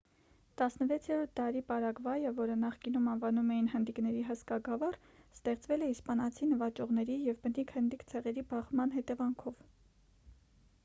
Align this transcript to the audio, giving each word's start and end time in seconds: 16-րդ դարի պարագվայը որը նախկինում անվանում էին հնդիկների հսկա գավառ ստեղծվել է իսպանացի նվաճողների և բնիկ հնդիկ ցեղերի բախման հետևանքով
16-րդ 0.59 1.31
դարի 1.39 1.59
պարագվայը 1.65 2.29
որը 2.37 2.53
նախկինում 2.61 3.09
անվանում 3.11 3.51
էին 3.55 3.67
հնդիկների 3.73 4.23
հսկա 4.29 4.57
գավառ 4.69 4.97
ստեղծվել 5.35 5.83
է 5.87 5.89
իսպանացի 5.95 6.49
նվաճողների 6.53 7.17
և 7.25 7.37
բնիկ 7.43 7.73
հնդիկ 7.75 8.07
ցեղերի 8.13 8.45
բախման 8.55 8.95
հետևանքով 8.97 9.61